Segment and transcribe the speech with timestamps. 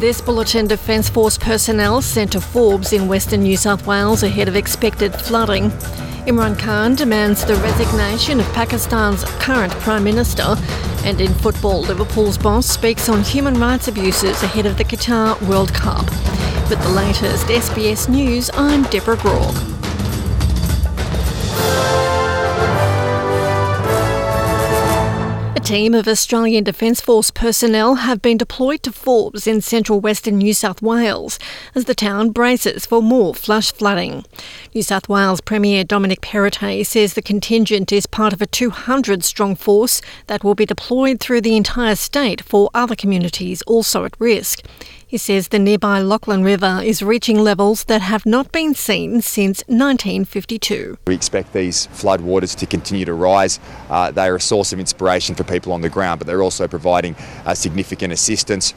[0.00, 4.56] This bulletin, Defence Force personnel sent to Forbes in Western New South Wales ahead of
[4.56, 5.64] expected flooding.
[6.24, 10.56] Imran Khan demands the resignation of Pakistan's current Prime Minister.
[11.04, 15.74] And in football, Liverpool's boss speaks on human rights abuses ahead of the Qatar World
[15.74, 16.06] Cup.
[16.70, 19.69] With the latest SBS News, I'm Deborah Groarke.
[25.70, 30.52] Team of Australian Defence Force personnel have been deployed to Forbes in central western New
[30.52, 31.38] South Wales
[31.76, 34.24] as the town braces for more flash flooding.
[34.74, 39.54] New South Wales Premier Dominic Perrottet says the contingent is part of a 200 strong
[39.54, 44.64] force that will be deployed through the entire state for other communities also at risk.
[45.10, 49.60] He says the nearby Lachlan River is reaching levels that have not been seen since
[49.66, 50.98] 1952.
[51.08, 53.58] We expect these flood waters to continue to rise.
[53.88, 56.68] Uh, they are a source of inspiration for people on the ground, but they're also
[56.68, 58.72] providing uh, significant assistance.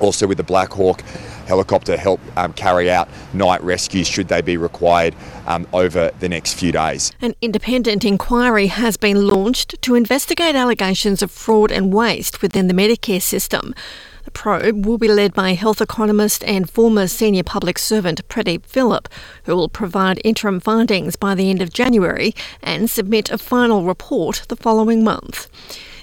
[0.00, 1.02] Also, with the Black Hawk
[1.46, 5.14] helicopter, help um, carry out night rescues should they be required
[5.46, 7.12] um, over the next few days.
[7.20, 12.74] An independent inquiry has been launched to investigate allegations of fraud and waste within the
[12.74, 13.74] Medicare system.
[14.38, 19.08] Probe will be led by health economist and former senior public servant Pradeep Philip,
[19.46, 24.44] who will provide interim findings by the end of January and submit a final report
[24.46, 25.48] the following month.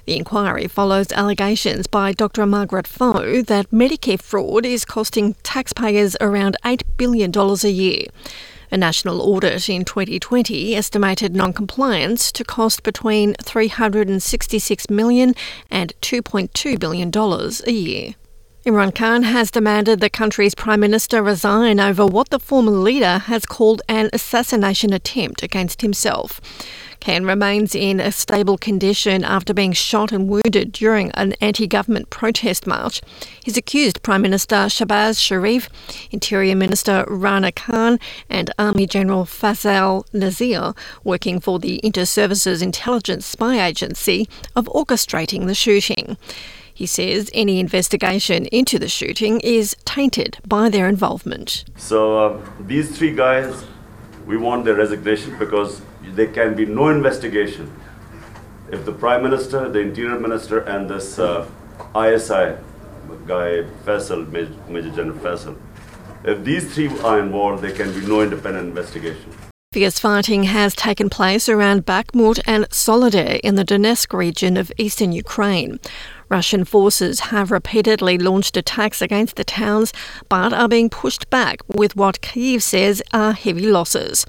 [0.03, 2.45] The inquiry follows allegations by Dr.
[2.45, 8.08] Margaret Faux that Medicare fraud is costing taxpayers around $8 billion a year.
[8.69, 15.33] A national audit in 2020 estimated non-compliance to cost between $366 million
[15.72, 17.11] and $2.2 billion
[17.66, 18.16] a year.
[18.66, 23.45] Imran Khan has demanded the country's prime minister resign over what the former leader has
[23.45, 26.41] called an assassination attempt against himself.
[26.99, 32.09] Khan remains in a stable condition after being shot and wounded during an anti government
[32.09, 33.02] protest march.
[33.44, 35.69] He's accused Prime Minister Shehbaz Sharif,
[36.09, 38.00] Interior Minister Rana Khan,
[38.31, 45.53] and Army General Faisal Naseer, working for the Inter-Services Intelligence Spy Agency, of orchestrating the
[45.53, 46.17] shooting.
[46.75, 51.63] He says any investigation into the shooting is tainted by their involvement.
[51.78, 53.63] So, uh, these three guys,
[54.28, 57.72] we want their resignation because there can be no investigation
[58.72, 61.47] if the Prime Minister, the Interior Minister, and this uh,
[61.96, 62.58] ISI
[63.25, 64.30] guy, Faisal,
[64.68, 65.56] Major General Faisal,
[66.25, 69.31] if these three are involved, there can be no independent investigation.
[69.75, 75.12] Fierce fighting has taken place around Bakhmut and Soledar in the Donetsk region of eastern
[75.12, 75.81] Ukraine.
[76.30, 79.91] Russian forces have repeatedly launched attacks against the towns
[80.30, 84.25] but are being pushed back with what Kyiv says are heavy losses.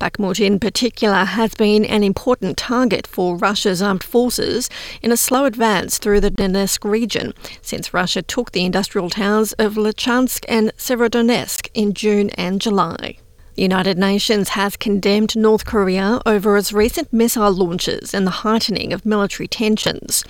[0.00, 4.68] Bakhmut, in particular, has been an important target for Russia's armed forces
[5.00, 9.74] in a slow advance through the Donetsk region since Russia took the industrial towns of
[9.74, 13.18] Lysychansk and Severodonetsk in June and July.
[13.58, 19.04] United Nations has condemned North Korea over its recent missile launches and the heightening of
[19.04, 20.24] military tensions.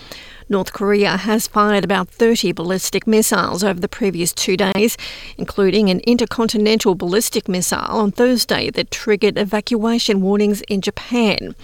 [0.49, 4.97] North Korea has fired about 30 ballistic missiles over the previous two days,
[5.37, 11.55] including an intercontinental ballistic missile on Thursday that triggered evacuation warnings in Japan.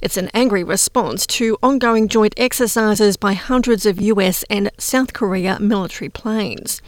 [0.00, 5.58] It's an angry response to ongoing joint exercises by hundreds of US and South Korea
[5.58, 6.80] military planes.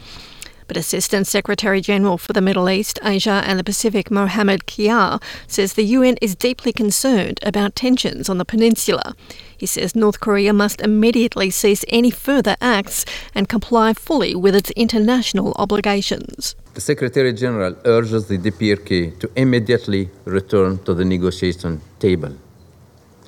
[0.67, 5.73] But Assistant Secretary General for the Middle East, Asia and the Pacific, Mohammed Khiari, says
[5.73, 9.15] the UN is deeply concerned about tensions on the peninsula.
[9.57, 14.71] He says North Korea must immediately cease any further acts and comply fully with its
[14.71, 16.55] international obligations.
[16.73, 22.33] The Secretary General urges the DPRK to immediately return to the negotiation table.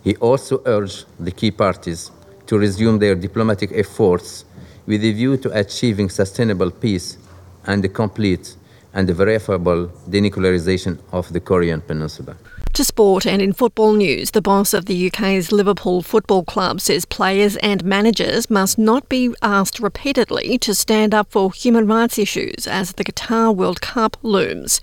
[0.03, 2.12] He also urged the key parties
[2.47, 4.45] to resume their diplomatic efforts
[4.85, 7.18] with a view to achieving sustainable peace
[7.67, 8.55] and the complete
[8.93, 12.37] and the verifiable denuclearization of the Korean Peninsula.
[12.73, 17.06] To sport and in football news, the boss of the UK's Liverpool Football Club says
[17.06, 22.67] players and managers must not be asked repeatedly to stand up for human rights issues
[22.67, 24.81] as the Qatar World Cup looms.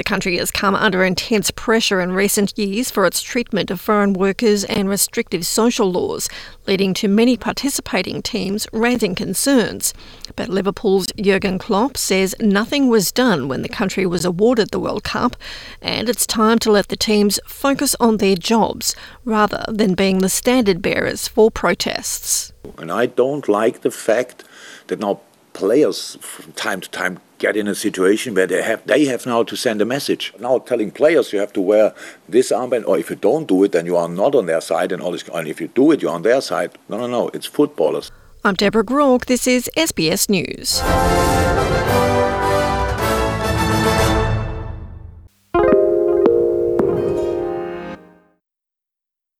[0.00, 4.14] The country has come under intense pressure in recent years for its treatment of foreign
[4.14, 6.26] workers and restrictive social laws,
[6.66, 9.92] leading to many participating teams raising concerns.
[10.36, 15.04] But Liverpool's Jurgen Klopp says nothing was done when the country was awarded the World
[15.04, 15.36] Cup,
[15.82, 20.30] and it's time to let the teams focus on their jobs rather than being the
[20.30, 22.54] standard bearers for protests.
[22.78, 24.44] And I don't like the fact
[24.86, 25.20] that now
[25.60, 29.42] players from time to time get in a situation where they have they have now
[29.42, 30.32] to send a message.
[30.40, 31.92] Now telling players you have to wear
[32.26, 34.90] this armband, or if you don't do it, then you are not on their side,
[34.90, 35.28] and all this.
[35.34, 36.78] And if you do it, you're on their side.
[36.88, 37.28] No, no, no.
[37.34, 38.10] It's footballers.
[38.42, 39.26] I'm Deborah Groarke.
[39.26, 40.80] This is SBS News.